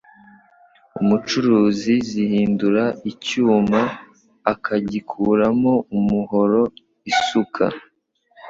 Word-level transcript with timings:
umucuzi 1.01 1.93
zihindura 2.09 2.83
icyuma 3.11 3.81
akagikuramo 4.53 5.73
umuhoro, 5.97 6.61
isuka. 7.11 7.65